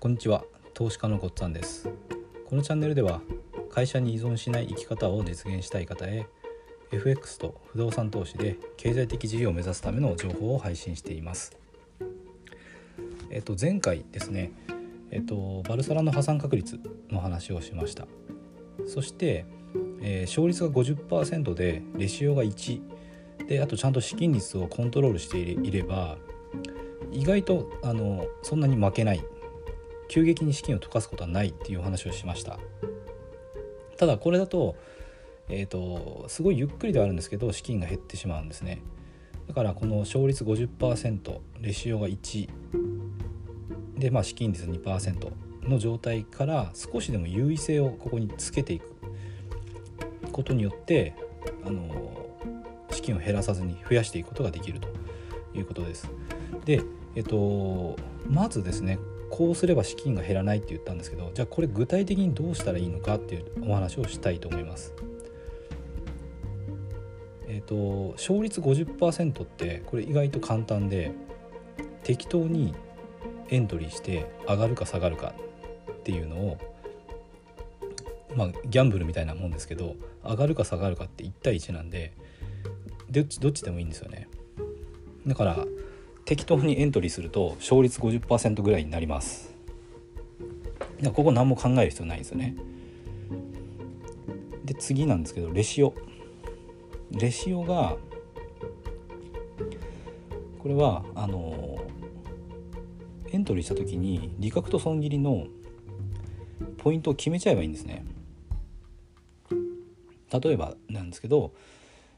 [0.00, 0.44] こんにちは。
[0.74, 1.88] 投資家のごっつぁんです。
[2.46, 3.20] このチャンネルでは
[3.68, 6.28] 会社に依存しない生き方を実現したい方へ
[6.92, 11.58] FX と不動産投資で経済的自由を目指すための情報を配信しています。
[13.30, 14.52] えっと前回ですね
[15.10, 16.78] えっとバルサラの破産確率
[17.10, 18.06] の話をしました。
[18.86, 19.46] そして、
[20.00, 26.18] えー、勝率が50%でレシオが1であとちゃんと資金率をコントロールしていれば
[27.10, 29.24] 意外とあのそんなに負けない
[30.08, 32.58] 急激に資金を溶かすことはないっていう話をしました。
[33.96, 34.76] ただこれだと,、
[35.48, 38.82] えーと、すごいゆっくりではあるんですけど資金が減ってしまうんですね。
[39.46, 42.48] だからこの勝率50%レシオが1
[43.96, 48.98] で、まあ、資金率2%の状態から少しでも優位性をここにつけていく。
[50.38, 51.14] ことによって
[51.64, 52.28] あの
[52.92, 54.88] 資金を減らさずに増やしていくことができると
[55.52, 56.08] いうことです。
[56.64, 56.80] で、
[57.16, 57.96] えっと、
[58.28, 64.94] まずですねこうすれば資金が減らないって言ったんですけどじゃあこれ具体的にどうしたらいいのかっていうお話をしたいと思います。
[67.48, 71.12] えっと勝率50%ってこれ意外と簡単で
[72.04, 72.74] 適当に
[73.50, 75.34] エントリーして上がるか下がるか
[75.90, 76.58] っていうのを
[78.36, 82.12] まあギャンブルみたいなもんですけど上がるか下がるかって1対1なんで
[83.10, 84.28] どっちどっちでもいいんですよね。
[85.26, 85.66] だから
[86.28, 89.50] 適当にエントリーすると勝率50%ぐらいになります。
[91.14, 92.54] ここ何も考える必要ないんですよね。
[94.62, 95.94] で次なんですけどレシオ。
[97.12, 97.96] レシオが
[100.58, 101.78] これはあの
[103.32, 105.46] エントリーした時に利確と損切りの
[106.76, 108.04] ポイントを決めちゃえばいいんですね。
[109.50, 111.54] 例えばなんですけど、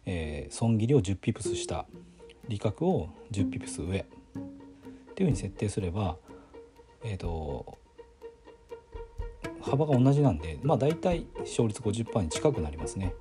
[0.04, 1.86] えー、損切りを10ピプスした。
[2.50, 4.02] 利確を10ピプス上っ
[5.14, 6.16] ていうふうに設定すれば
[7.04, 7.78] えっ、ー、と
[9.62, 13.14] 幅が同じなんでまあ大体勝率50%に近くなりますね。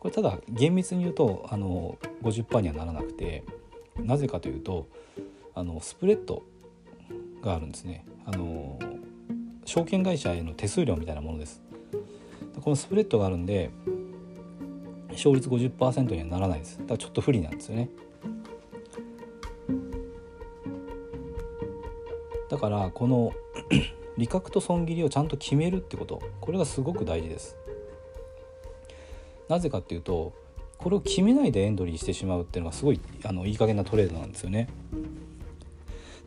[0.00, 3.44] これただ厳密に言うとあの50%にはならなくて
[3.98, 4.86] なぜかというと
[5.54, 6.42] あのスプレッド
[7.42, 8.04] があるんですね。
[8.24, 8.78] あの
[9.66, 11.60] 証券会社への手数料みたいなものです。
[12.62, 13.70] このスプレッドがあるんで
[15.10, 16.78] 勝率50%にはならないです。
[16.78, 17.90] だからちょっと不利なんですよね。
[22.50, 23.32] だからこの
[24.18, 26.20] 利確と損切りをちゃんと決めるってこと。
[26.40, 27.56] これがすごく大事です。
[29.48, 30.32] なぜかっていうと
[30.78, 34.68] これを決めないでエントリーしてしまうっていうのがすごいあのいい加減なトレードなんですよね。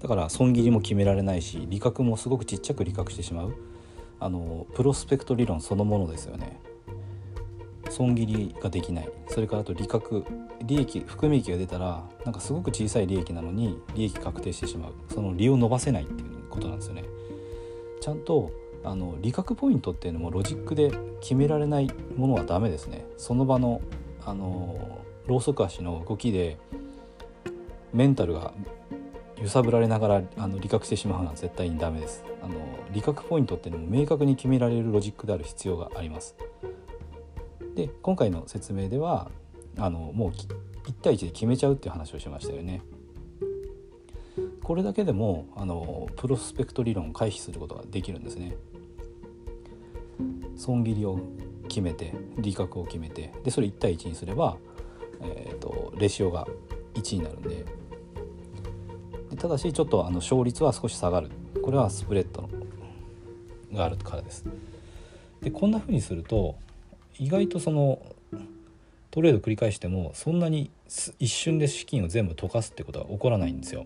[0.01, 3.53] だから損切りも決められないし利確もすごくちっちゃく利確してしまう。
[4.19, 6.59] あのプロスペクト理論そのものですよね。
[7.93, 9.09] 損切りができない。
[9.27, 10.25] それからあと利確。
[10.65, 14.93] 利益含み益が出たらなんかすごく小さい利益なのに利益確定してしまう。
[15.13, 17.03] その利を伸ばせないっていうことなんですよね。
[18.01, 18.51] ちゃんと
[18.83, 23.05] あの利確ポイントっていうのもロジックで決められないものはダメですね。
[23.17, 23.81] その場の
[24.25, 26.57] あのローソク足の動きで
[27.93, 28.53] メンタルが
[29.41, 32.23] 揺さぶられながらあの利確してしまうのは絶対にダメです。
[32.41, 32.55] あの
[32.93, 36.35] 利確ポイントっていうのも明確に決められるロジックである必要があります。
[37.75, 39.31] で今回の説明では
[39.77, 42.81] あのもう1対1で決めちゃうっていう話をしましたよね。
[44.63, 48.55] これだけでもあのプロスペクト理論を回避することができるんですね。
[50.55, 51.19] 損切りを
[51.67, 54.57] 決めて利確を決めてでそれ1対1にすれば、
[55.21, 56.47] えーと、レシオが
[56.93, 57.65] 1になるんで
[59.31, 62.47] でただしちょっとあの勝率は少し下がるこれはスプレッド
[63.73, 64.45] があるからです。
[65.41, 66.55] でこんなふうにすると
[67.19, 68.01] 意外とその
[69.11, 70.71] トレード繰り返してもそんなに
[71.19, 73.85] 一瞬で資金を全部溶かすってことは起こらないんですよ。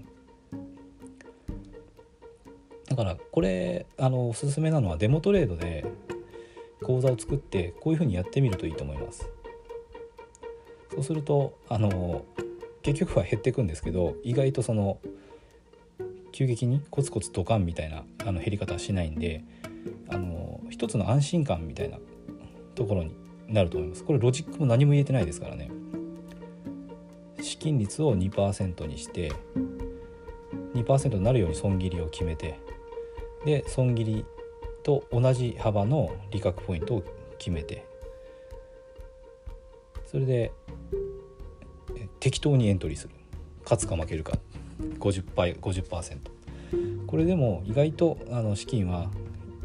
[2.88, 5.86] だからこれあのおすすめなのはデモトレードで
[6.82, 9.30] 口座を作ってこういうふうにやってみるといいと思います。
[10.92, 12.24] そうするとあの
[12.82, 15.00] 結局は減っていくんですけど意外とその
[16.32, 19.44] 急激にコツコツドカンみたいなあの減り方はしないんで
[20.08, 21.98] あの一つの安心感みたいな
[22.78, 23.16] ところに
[23.48, 24.04] なると思います。
[24.04, 25.72] これロジックも何も言えてないですからね。
[27.42, 29.32] 資金率を2%にして
[30.74, 32.60] 2%になるように損切りを決めて
[33.46, 34.26] で損切り
[34.84, 37.04] と同じ幅の利確ポイントを
[37.38, 37.86] 決めて
[40.06, 40.52] それで
[42.20, 43.14] 適当にエントリーする。
[43.64, 44.38] 勝つか負けるか。
[45.00, 46.18] 50%, 50%
[47.08, 49.10] これでも意外とあの資金は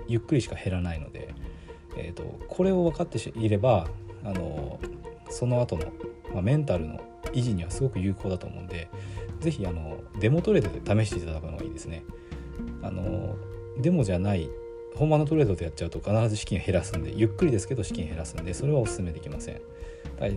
[0.09, 1.35] ゆっくりしか減らないので
[1.97, 3.89] えーと、これを分かっていれば
[4.25, 4.79] あの
[5.31, 5.87] その後の、
[6.33, 7.01] まあ、メンタルの
[7.33, 8.89] 維持にはすごく有効だと思うんで
[9.41, 9.67] 是非
[10.19, 12.05] デモトレードで試していただくのがいいですね。
[12.83, 13.37] あの
[13.79, 14.49] デモじゃない
[14.95, 19.61] 本場のトレードでやっちゃうと必ず資金を減らすんでゆっくりですけど資金減らすんでそれはお勧めできません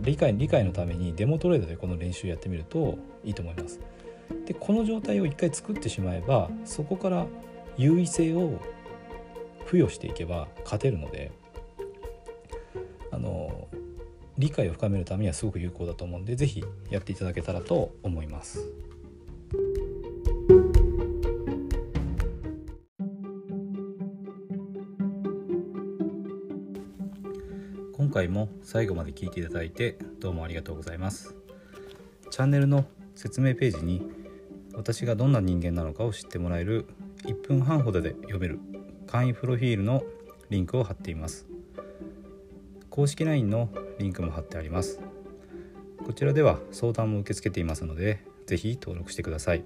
[0.01, 3.79] 理解理解のためにデモトレードでこの練習やってみるといいと思います
[4.45, 7.25] でこの状態を一回作ってしまえばそこから
[7.77, 8.59] 優位性を
[9.65, 11.31] 付与していけば勝てるので
[14.37, 18.59] 理解を深めるためにはすごく有効だと思うんで是非やっていただけたらと思います。
[27.93, 31.35] 今回も最後まで聞いていただいてどうもありがとうございます。
[32.29, 32.85] チャンネルの
[33.15, 34.09] 説明ページに
[34.73, 36.85] 私がどんな人間なのかを知ってもらえる
[37.23, 38.59] 1分半ほどで読める
[39.07, 40.03] 簡易プロフィールの
[40.49, 41.47] リンクを貼っています
[42.95, 43.67] 公式 LINE の
[43.99, 45.01] リンクも貼ってあります。
[46.05, 49.65] こちらでは相談も受け付けていますので是非登録してください。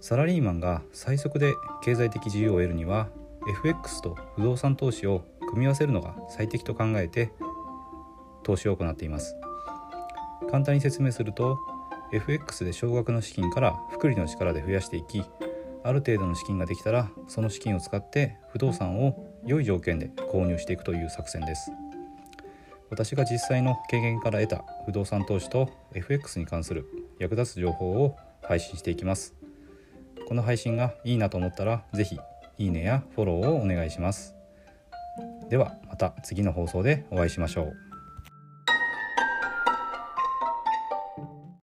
[0.00, 3.06] サラリーマンが最速で経済的自由を得るには
[3.48, 7.30] FX と不動産投資を組み合わせるのが最適と考えて
[8.42, 9.36] 投資を行っています。
[10.50, 11.56] 簡単に説明すると
[12.12, 15.22] FX で少額の資金から複利の力で増やしていき
[15.84, 21.72] ある程度の資金ができたらその資金を使って不動産を良い条件で購入していくという作戦です。
[22.90, 26.86] 私が実際の経験から得た不動産投資と FX に関する
[27.18, 29.34] 役立つ情報を配信していきます。
[30.26, 32.20] この配信がいいなと思ったら是非
[32.58, 34.34] いいねやフォローをお願いします。
[35.48, 37.87] ではまた次の放送でお会いしましょう。